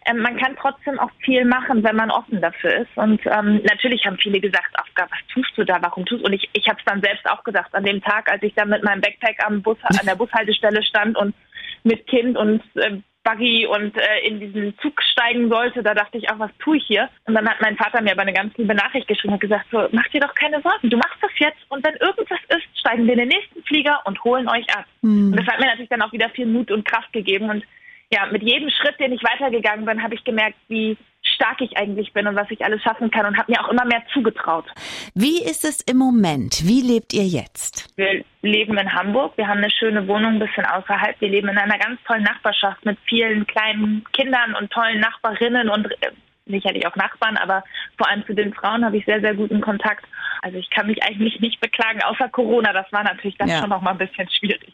ähm, 0.08 0.18
man 0.20 0.38
kann 0.38 0.56
trotzdem 0.60 1.00
auch 1.00 1.12
viel 1.20 1.46
machen, 1.46 1.84
wenn 1.84 1.96
man 1.96 2.12
offen 2.12 2.42
dafür 2.42 2.76
ist. 2.78 2.96
Und 2.96 3.22
ähm, 3.26 3.62
natürlich 3.64 4.06
haben 4.06 4.18
viele 4.18 4.40
gesagt, 4.40 4.72
Afga, 4.74 5.08
was 5.10 5.20
tust 5.34 5.52
du 5.56 5.64
da, 5.64 5.78
warum 5.82 6.06
tust 6.06 6.24
du? 6.24 6.26
Und 6.26 6.34
ich, 6.34 6.50
ich 6.54 6.68
habe 6.68 6.80
es 6.80 6.86
dann 6.86 7.02
selbst 7.02 7.30
auch 7.30 7.44
gedacht, 7.44 7.74
an 7.74 7.84
dem 7.84 8.02
Tag, 8.02 8.32
als 8.32 8.42
ich 8.44 8.54
dann 8.56 8.70
mit 8.70 8.84
meinem 8.84 9.02
Backpack 9.02 9.38
am 9.46 9.62
Bus, 9.62 9.78
an 9.84 10.06
der 10.06 10.16
Bushaltestelle 10.16 10.84
stand 10.84 11.16
und 11.18 11.36
mit 11.84 12.08
Kind 12.08 12.38
und 12.38 12.64
äh, 12.76 12.98
Buggy 13.26 13.66
und 13.66 13.98
äh, 13.98 14.20
in 14.24 14.40
diesen 14.40 14.78
Zug 14.80 15.02
steigen 15.02 15.50
sollte, 15.50 15.84
da 15.84 15.94
dachte 15.94 16.18
ich 16.18 16.30
auch, 16.30 16.40
was 16.40 16.52
tue 16.60 16.78
ich 16.78 16.86
hier? 16.86 17.10
Und 17.26 17.34
dann 17.34 17.50
hat 17.50 17.60
mein 17.60 17.76
Vater 17.76 18.02
mir 18.02 18.12
aber 18.12 18.22
eine 18.22 18.34
ganz 18.34 18.56
liebe 18.56 18.76
Nachricht 18.76 19.08
geschrieben 19.08 19.34
und 19.34 19.42
gesagt, 19.42 19.66
so, 19.72 19.88
mach 19.92 20.08
dir 20.10 20.22
doch 20.22 20.34
keine 20.36 20.62
Sorgen, 20.62 20.90
du 20.90 20.98
machst 20.98 21.18
das 21.22 21.32
jetzt 21.40 21.60
und 21.70 21.84
wenn 21.86 21.96
irgendwas 21.96 22.40
ist, 22.50 22.80
steigen 22.80 23.06
wir 23.06 23.14
in 23.14 23.20
den 23.20 23.30
nächsten 23.30 23.64
Flieger 23.64 24.00
und 24.06 24.24
holen 24.24 24.48
euch 24.48 24.70
ab. 24.76 24.86
Mhm. 25.02 25.32
Und 25.32 25.38
das 25.38 25.48
hat 25.48 25.60
mir 25.60 25.66
natürlich 25.66 25.90
dann 25.90 26.04
auch 26.04 26.14
wieder 26.14 26.30
viel 26.30 26.46
Mut 26.46 26.72
und 26.72 26.86
Kraft 26.86 27.12
gegeben 27.12 27.50
und 27.50 27.66
ja, 28.12 28.28
mit 28.28 28.44
jedem 28.44 28.70
Schritt, 28.70 29.00
den 29.00 29.12
ich 29.12 29.24
weitergegangen 29.24 29.86
bin, 29.86 30.04
habe 30.04 30.14
ich 30.14 30.24
gemerkt, 30.24 30.58
wie 30.68 30.96
stark 31.36 31.62
ich 31.62 31.78
eigentlich 31.78 32.14
bin 32.14 32.28
und 32.28 32.36
was 32.36 32.50
ich 32.50 32.64
alles 32.64 32.82
schaffen 32.82 33.12
kann 33.12 33.26
und 33.26 33.38
habe 33.38 33.52
mir 33.52 33.64
auch 33.64 33.70
immer 33.70 33.86
mehr 33.86 34.02
zugetraut. 34.14 34.66
Wie 35.14 35.44
ist 35.44 35.66
es 35.66 35.82
im 35.82 35.98
Moment? 35.98 36.66
Wie 36.66 36.82
lebt 36.82 37.14
ihr 37.14 37.26
jetzt? 37.26 37.94
Wir 37.98 38.24
leben 38.42 38.78
in 38.78 38.94
Hamburg. 38.94 39.38
Wir 39.38 39.48
haben 39.48 39.60
eine 39.60 39.72
schöne 39.72 40.08
Wohnung 40.08 40.34
ein 40.34 40.40
bisschen 40.40 40.66
außerhalb. 40.66 41.20
Wir 41.20 41.30
leben 41.30 41.50
in 41.50 41.58
einer 41.58 41.78
ganz 41.78 42.02
tollen 42.08 42.24
Nachbarschaft 42.24 42.84
mit 42.86 42.98
vielen 43.08 43.46
kleinen 43.46 44.04
Kindern 44.14 44.56
und 44.56 44.72
tollen 44.72 45.00
Nachbarinnen 45.00 45.70
und 45.70 45.92
äh, 46.02 46.12
sicherlich 46.48 46.86
auch 46.88 46.96
Nachbarn, 46.96 47.38
aber 47.38 47.64
vor 47.98 48.10
allem 48.10 48.26
zu 48.26 48.34
den 48.34 48.54
Frauen 48.54 48.86
habe 48.86 48.98
ich 48.98 49.06
sehr, 49.06 49.22
sehr 49.22 49.34
guten 49.34 49.62
Kontakt. 49.62 50.06
Also 50.42 50.58
ich 50.58 50.70
kann 50.70 50.88
mich 50.88 51.02
eigentlich 51.04 51.40
nicht 51.40 51.60
beklagen, 51.60 52.02
außer 52.04 52.30
Corona. 52.30 52.72
Das 52.72 52.92
war 52.92 53.04
natürlich 53.04 53.38
dann 53.38 53.50
ja. 53.50 53.60
schon 53.60 53.70
noch 53.70 53.82
mal 53.82 53.92
ein 53.92 53.98
bisschen 53.98 54.30
schwierig. 54.30 54.74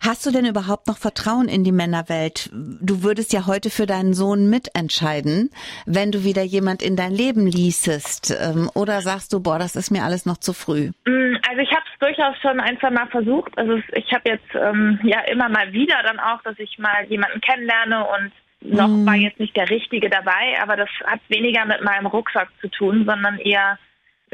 Hast 0.00 0.26
du 0.26 0.30
denn 0.30 0.46
überhaupt 0.46 0.86
noch 0.86 0.98
Vertrauen 0.98 1.48
in 1.48 1.64
die 1.64 1.72
Männerwelt? 1.72 2.50
Du 2.52 3.02
würdest 3.02 3.32
ja 3.32 3.46
heute 3.46 3.70
für 3.70 3.86
deinen 3.86 4.14
Sohn 4.14 4.48
mitentscheiden, 4.50 5.50
wenn 5.86 6.12
du 6.12 6.24
wieder 6.24 6.42
jemand 6.42 6.82
in 6.82 6.96
dein 6.96 7.12
Leben 7.12 7.46
ließest. 7.46 8.36
Ähm, 8.40 8.70
oder 8.74 9.00
sagst 9.00 9.32
du, 9.32 9.40
boah, 9.42 9.58
das 9.58 9.76
ist 9.76 9.90
mir 9.90 10.04
alles 10.04 10.26
noch 10.26 10.38
zu 10.38 10.52
früh? 10.52 10.90
Mm, 11.06 11.36
also 11.48 11.60
ich 11.60 11.70
habe 11.70 11.84
es 11.92 11.98
durchaus 11.98 12.36
schon 12.40 12.60
ein, 12.60 12.78
zwei 12.80 12.90
Mal 12.90 13.06
versucht. 13.08 13.56
Also 13.56 13.80
ich 13.92 14.12
habe 14.12 14.28
jetzt 14.28 14.54
ähm, 14.54 14.98
ja 15.02 15.20
immer 15.22 15.48
mal 15.48 15.72
wieder 15.72 16.02
dann 16.02 16.18
auch, 16.18 16.42
dass 16.42 16.58
ich 16.58 16.78
mal 16.78 17.04
jemanden 17.08 17.40
kennenlerne 17.40 18.04
und 18.04 18.32
noch 18.64 18.88
war 19.06 19.16
mm. 19.16 19.22
jetzt 19.22 19.40
nicht 19.40 19.56
der 19.56 19.68
Richtige 19.70 20.08
dabei, 20.08 20.56
aber 20.62 20.76
das 20.76 20.88
hat 21.04 21.20
weniger 21.28 21.64
mit 21.64 21.82
meinem 21.82 22.06
Rucksack 22.06 22.48
zu 22.60 22.68
tun, 22.68 23.04
sondern 23.06 23.38
eher 23.38 23.78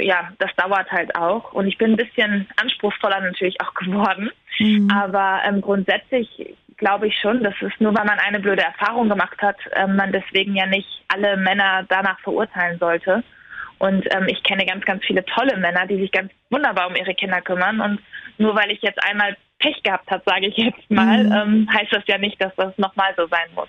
ja, 0.00 0.32
das 0.38 0.50
dauert 0.56 0.90
halt 0.90 1.14
auch. 1.16 1.52
Und 1.52 1.66
ich 1.66 1.78
bin 1.78 1.92
ein 1.92 1.96
bisschen 1.96 2.48
anspruchsvoller 2.56 3.20
natürlich 3.20 3.60
auch 3.60 3.74
geworden. 3.74 4.30
Mhm. 4.58 4.90
Aber 4.90 5.40
ähm, 5.44 5.60
grundsätzlich 5.60 6.56
glaube 6.76 7.08
ich 7.08 7.18
schon, 7.20 7.42
dass 7.42 7.54
es 7.60 7.72
nur, 7.80 7.94
weil 7.94 8.04
man 8.04 8.18
eine 8.18 8.40
blöde 8.40 8.62
Erfahrung 8.62 9.08
gemacht 9.08 9.40
hat, 9.42 9.56
ähm, 9.74 9.96
man 9.96 10.12
deswegen 10.12 10.54
ja 10.54 10.66
nicht 10.66 10.88
alle 11.08 11.36
Männer 11.36 11.84
danach 11.88 12.18
verurteilen 12.20 12.78
sollte. 12.78 13.22
Und 13.78 14.06
ähm, 14.14 14.26
ich 14.28 14.42
kenne 14.42 14.66
ganz, 14.66 14.84
ganz 14.84 15.04
viele 15.04 15.24
tolle 15.24 15.56
Männer, 15.56 15.86
die 15.86 15.98
sich 15.98 16.10
ganz 16.10 16.32
wunderbar 16.50 16.88
um 16.88 16.96
ihre 16.96 17.14
Kinder 17.14 17.40
kümmern. 17.40 17.80
Und 17.80 18.00
nur 18.38 18.54
weil 18.54 18.70
ich 18.70 18.82
jetzt 18.82 19.02
einmal 19.04 19.36
Pech 19.58 19.82
gehabt 19.82 20.10
habe, 20.10 20.22
sage 20.24 20.46
ich 20.46 20.56
jetzt 20.56 20.90
mal, 20.90 21.24
mhm. 21.24 21.32
ähm, 21.32 21.68
heißt 21.72 21.92
das 21.92 22.04
ja 22.06 22.18
nicht, 22.18 22.42
dass 22.42 22.54
das 22.56 22.76
nochmal 22.78 23.12
so 23.16 23.26
sein 23.26 23.48
muss. 23.54 23.68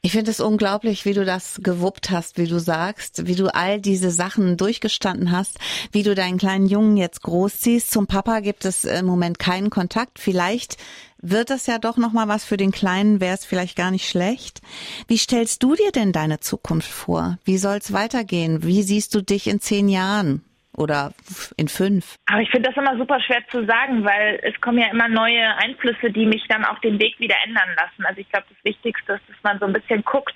Ich 0.00 0.12
finde 0.12 0.30
es 0.30 0.38
unglaublich, 0.38 1.04
wie 1.04 1.12
du 1.12 1.24
das 1.24 1.60
gewuppt 1.60 2.10
hast, 2.10 2.38
wie 2.38 2.46
du 2.46 2.60
sagst, 2.60 3.26
wie 3.26 3.34
du 3.34 3.52
all 3.52 3.80
diese 3.80 4.12
Sachen 4.12 4.56
durchgestanden 4.56 5.32
hast, 5.32 5.58
wie 5.90 6.04
du 6.04 6.14
deinen 6.14 6.38
kleinen 6.38 6.66
Jungen 6.66 6.96
jetzt 6.96 7.22
großziehst. 7.22 7.90
Zum 7.90 8.06
Papa 8.06 8.38
gibt 8.40 8.64
es 8.64 8.84
im 8.84 9.06
Moment 9.06 9.40
keinen 9.40 9.70
Kontakt. 9.70 10.20
Vielleicht 10.20 10.76
wird 11.20 11.50
das 11.50 11.66
ja 11.66 11.78
doch 11.78 11.96
noch 11.96 12.12
mal 12.12 12.28
was 12.28 12.44
für 12.44 12.56
den 12.56 12.70
Kleinen, 12.70 13.20
wäre 13.20 13.34
es 13.34 13.44
vielleicht 13.44 13.74
gar 13.74 13.90
nicht 13.90 14.08
schlecht. 14.08 14.60
Wie 15.08 15.18
stellst 15.18 15.64
du 15.64 15.74
dir 15.74 15.90
denn 15.90 16.12
deine 16.12 16.38
Zukunft 16.38 16.90
vor? 16.90 17.38
Wie 17.44 17.58
soll 17.58 17.78
es 17.78 17.92
weitergehen? 17.92 18.62
Wie 18.62 18.84
siehst 18.84 19.16
du 19.16 19.22
dich 19.22 19.48
in 19.48 19.60
zehn 19.60 19.88
Jahren? 19.88 20.44
Oder 20.78 21.12
in 21.56 21.68
fünf? 21.68 22.16
Aber 22.26 22.40
ich 22.40 22.50
finde 22.50 22.70
das 22.70 22.76
immer 22.76 22.96
super 22.96 23.20
schwer 23.20 23.42
zu 23.50 23.64
sagen, 23.66 24.04
weil 24.04 24.40
es 24.42 24.58
kommen 24.60 24.78
ja 24.78 24.90
immer 24.90 25.08
neue 25.08 25.56
Einflüsse, 25.56 26.10
die 26.10 26.26
mich 26.26 26.44
dann 26.48 26.64
auch 26.64 26.78
den 26.80 27.00
Weg 27.00 27.18
wieder 27.18 27.36
ändern 27.44 27.70
lassen. 27.76 28.06
Also 28.06 28.20
ich 28.20 28.28
glaube, 28.30 28.46
das 28.48 28.64
Wichtigste 28.64 29.14
ist, 29.14 29.28
dass 29.28 29.42
man 29.42 29.58
so 29.58 29.66
ein 29.66 29.72
bisschen 29.72 30.04
guckt, 30.04 30.34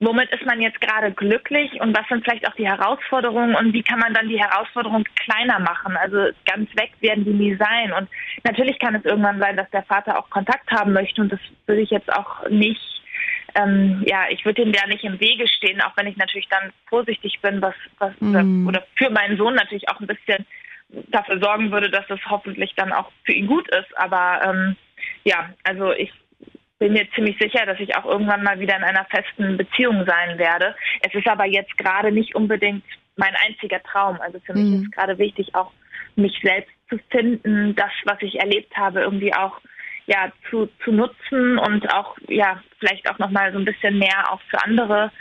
womit 0.00 0.30
ist 0.30 0.46
man 0.46 0.60
jetzt 0.60 0.80
gerade 0.80 1.12
glücklich 1.12 1.80
und 1.80 1.96
was 1.96 2.06
sind 2.08 2.24
vielleicht 2.24 2.46
auch 2.48 2.54
die 2.54 2.68
Herausforderungen 2.68 3.54
und 3.56 3.72
wie 3.72 3.82
kann 3.82 3.98
man 3.98 4.14
dann 4.14 4.28
die 4.28 4.40
Herausforderungen 4.40 5.04
kleiner 5.16 5.58
machen? 5.58 5.96
Also 5.96 6.30
ganz 6.46 6.70
weg 6.76 6.92
werden 7.00 7.24
die 7.24 7.32
nie 7.32 7.56
sein. 7.56 7.92
Und 7.92 8.08
natürlich 8.44 8.78
kann 8.78 8.94
es 8.94 9.04
irgendwann 9.04 9.40
sein, 9.40 9.56
dass 9.56 9.70
der 9.70 9.82
Vater 9.84 10.18
auch 10.18 10.30
Kontakt 10.30 10.70
haben 10.70 10.92
möchte 10.92 11.20
und 11.20 11.32
das 11.32 11.40
würde 11.66 11.82
ich 11.82 11.90
jetzt 11.90 12.12
auch 12.12 12.48
nicht 12.48 12.97
ähm, 13.54 14.04
ja, 14.06 14.26
ich 14.30 14.44
würde 14.44 14.62
ihm 14.62 14.72
da 14.72 14.86
nicht 14.86 15.04
im 15.04 15.20
Wege 15.20 15.48
stehen, 15.48 15.80
auch 15.80 15.96
wenn 15.96 16.06
ich 16.06 16.16
natürlich 16.16 16.48
dann 16.48 16.72
vorsichtig 16.88 17.40
bin, 17.40 17.62
was, 17.62 17.74
was 17.98 18.12
mm. 18.20 18.66
oder 18.66 18.86
für 18.96 19.10
meinen 19.10 19.36
Sohn 19.36 19.54
natürlich 19.54 19.88
auch 19.88 20.00
ein 20.00 20.06
bisschen 20.06 20.46
dafür 20.90 21.38
sorgen 21.40 21.70
würde, 21.70 21.90
dass 21.90 22.08
es 22.08 22.20
hoffentlich 22.28 22.74
dann 22.76 22.92
auch 22.92 23.10
für 23.24 23.32
ihn 23.32 23.46
gut 23.46 23.68
ist. 23.68 23.96
Aber 23.96 24.40
ähm, 24.44 24.76
ja, 25.24 25.50
also 25.64 25.92
ich 25.92 26.12
bin 26.78 26.92
mir 26.92 27.10
ziemlich 27.14 27.36
sicher, 27.38 27.66
dass 27.66 27.80
ich 27.80 27.96
auch 27.96 28.04
irgendwann 28.04 28.42
mal 28.42 28.60
wieder 28.60 28.76
in 28.76 28.84
einer 28.84 29.06
festen 29.06 29.56
Beziehung 29.56 30.04
sein 30.06 30.38
werde. 30.38 30.74
Es 31.00 31.14
ist 31.14 31.26
aber 31.26 31.46
jetzt 31.46 31.76
gerade 31.76 32.12
nicht 32.12 32.34
unbedingt 32.34 32.84
mein 33.16 33.34
einziger 33.46 33.82
Traum. 33.82 34.20
Also 34.20 34.38
für 34.40 34.54
mich 34.54 34.64
mm. 34.64 34.82
ist 34.84 34.92
gerade 34.92 35.18
wichtig, 35.18 35.54
auch 35.54 35.72
mich 36.16 36.38
selbst 36.42 36.72
zu 36.88 36.98
finden, 37.10 37.74
das, 37.74 37.90
was 38.04 38.20
ich 38.20 38.40
erlebt 38.40 38.76
habe, 38.76 39.00
irgendwie 39.00 39.34
auch 39.34 39.60
ja 40.08 40.32
zu, 40.48 40.68
zu 40.82 40.90
nutzen 40.90 41.58
und 41.58 41.92
auch 41.94 42.16
ja 42.28 42.60
vielleicht 42.78 43.08
auch 43.10 43.18
noch 43.18 43.30
mal 43.30 43.52
so 43.52 43.58
ein 43.58 43.64
bisschen 43.64 43.98
mehr 43.98 44.32
auch 44.32 44.40
für 44.50 44.62
andere 44.64 45.12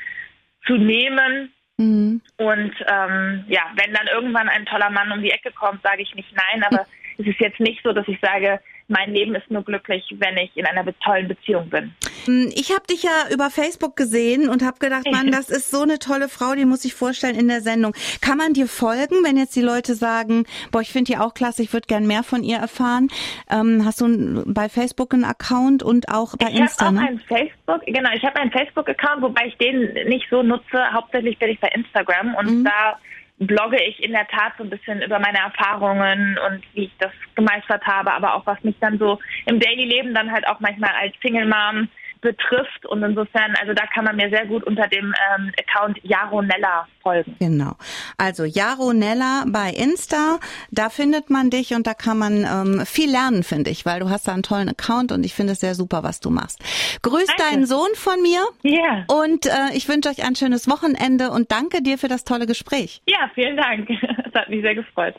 zu 0.66 0.78
nehmen. 0.78 1.54
Mhm. 1.78 2.22
Und 2.38 2.74
ähm, 2.88 3.44
ja, 3.48 3.64
wenn 3.76 3.94
dann 3.94 4.08
irgendwann 4.08 4.50
ein 4.50 4.66
toller 4.66 4.90
Mann 4.90 5.12
um 5.12 5.22
die 5.22 5.32
Ecke 5.32 5.52
kommt, 5.52 5.84
sage 5.84 6.02
ich 6.02 6.16
nicht 6.16 6.34
nein, 6.34 6.64
aber 6.64 6.88
es 7.18 7.28
ist 7.28 7.40
jetzt 7.40 7.60
nicht 7.60 7.84
so, 7.84 7.92
dass 7.92 8.08
ich 8.08 8.20
sage, 8.22 8.62
mein 8.88 9.14
Leben 9.14 9.36
ist 9.36 9.50
nur 9.52 9.64
glücklich, 9.64 10.04
wenn 10.18 10.38
ich 10.38 10.56
in 10.56 10.66
einer 10.66 10.86
tollen 11.00 11.28
Beziehung 11.28 11.70
bin. 11.70 11.94
Hm, 12.26 12.52
ich 12.56 12.72
habe 12.72 12.86
dich 12.90 13.04
ja 13.04 13.26
über 13.32 13.50
Facebook 13.50 13.96
gesehen 13.96 14.50
und 14.50 14.64
habe 14.64 14.80
gedacht, 14.80 15.06
Mann, 15.12 15.32
das 15.32 15.50
ist 15.50 15.72
so 15.72 15.82
eine 15.82 16.00
tolle 16.00 16.30
Frau, 16.30 16.56
die 16.56 16.66
muss 16.66 16.86
ich 16.86 16.94
vorstellen 16.94 17.36
in 17.36 17.48
der 17.48 17.62
Sendung. 17.62 17.94
Kann 18.22 18.38
man 18.38 18.54
dir 18.54 18.68
folgen, 18.68 19.24
wenn 19.24 19.38
jetzt 19.38 19.56
die 19.56 19.62
Leute 19.62 19.96
sagen, 19.96 20.46
boah, 20.72 20.82
ich 20.82 20.92
finde 20.92 21.12
die 21.12 21.18
auch 21.18 21.34
klasse, 21.34 21.64
ich 21.64 21.74
würde 21.74 21.88
gern 21.88 22.08
mehr 22.08 22.24
von 22.24 22.44
ihr 22.44 22.58
erfahren? 22.58 23.10
Ähm, 23.50 23.84
hast 23.86 24.02
du 24.02 24.44
bei 24.46 24.70
Facebook 24.70 25.14
einen 25.14 25.26
Account 25.26 25.84
und 25.84 26.10
auch 26.10 26.36
bei 26.38 26.48
ich 26.48 26.56
Insta? 26.56 26.90
Ich 26.90 26.96
habe 26.96 26.98
auch 26.98 27.02
ne? 27.02 27.08
einen 27.08 27.20
Facebook, 27.20 27.86
genau, 27.86 28.10
ich 28.14 28.24
habe 28.24 28.36
einen 28.40 28.52
Facebook-Account, 28.52 29.22
wobei 29.22 29.48
ich 29.48 29.58
den 29.58 29.94
nicht 30.08 30.28
so 30.30 30.44
nutze. 30.44 30.92
Hauptsächlich 30.94 31.38
bin 31.40 31.50
ich 31.50 31.60
bei 31.60 31.70
Instagram 31.70 32.36
und 32.36 32.60
mhm. 32.60 32.64
da 32.64 33.00
blogge 33.40 33.82
ich 33.84 34.02
in 34.04 34.14
der 34.14 34.28
Tat 34.28 34.54
so 34.58 34.64
ein 34.64 34.70
bisschen 34.70 35.02
über 35.02 35.20
meine 35.20 35.38
Erfahrungen 35.38 36.40
und 36.48 36.64
wie 36.74 36.86
ich 36.86 36.92
das 37.00 37.12
gemeistert 37.36 37.86
habe, 37.86 38.12
aber 38.12 38.34
auch 38.34 38.46
was 38.46 38.62
mich 38.64 38.76
dann 38.80 38.98
so 38.98 39.20
im 39.46 39.60
Daily 39.60 39.86
Leben 39.86 40.14
dann 40.14 40.32
halt 40.32 40.48
auch 40.48 40.60
manchmal 40.60 40.92
als 41.00 41.14
Single 41.22 41.46
Mom 41.46 41.88
betrifft. 42.22 42.86
Und 42.86 43.04
insofern, 43.04 43.54
also 43.60 43.74
da 43.74 43.86
kann 43.88 44.06
man 44.06 44.16
mir 44.16 44.30
sehr 44.30 44.46
gut 44.46 44.64
unter 44.64 44.88
dem 44.88 45.14
ähm, 45.36 45.52
Account 45.60 46.00
Jaronella 46.04 46.88
folgen. 47.02 47.36
Genau. 47.40 47.74
Also 48.18 48.44
Jaronella 48.44 49.46
bei 49.48 49.70
Insta, 49.70 50.40
da 50.72 50.90
findet 50.90 51.30
man 51.30 51.50
dich 51.50 51.74
und 51.74 51.88
da 51.88 51.94
kann 51.94 52.18
man 52.18 52.46
ähm, 52.46 52.86
viel 52.86 53.10
lernen, 53.10 53.44
finde 53.44 53.70
ich, 53.70 53.86
weil 53.86 54.00
du 54.00 54.10
hast 54.10 54.28
da 54.28 54.34
einen 54.34 54.44
tollen 54.44 54.70
Account 54.70 55.12
und 55.12 55.26
ich 55.26 55.34
finde 55.34 55.54
es 55.54 55.60
sehr 55.60 55.76
super, 55.76 56.04
was 56.04 56.20
du 56.20 56.30
machst. 56.30 56.60
Grüß 57.02 57.28
danke. 57.28 57.44
deinen 57.44 57.66
Sohn 57.66 57.94
von 57.96 58.22
mir. 58.22 58.42
Ja. 58.64 59.06
Und 59.08 59.46
äh, 59.46 59.76
ich 59.76 59.88
wünsche 59.88 60.10
euch 60.10 60.26
ein 60.26 60.36
schönes 60.36 60.70
Wochenende 60.70 61.32
und 61.32 61.52
danke 61.52 61.82
dir 61.82 61.98
für 61.98 62.08
das 62.08 62.24
tolle 62.24 62.46
Gespräch. 62.46 63.02
Ja, 63.08 63.30
vielen 63.34 63.58
Dank. 63.58 63.90
Es 64.28 64.34
hat 64.34 64.50
mich 64.50 64.62
sehr 64.62 64.76
gefreut. 64.76 65.16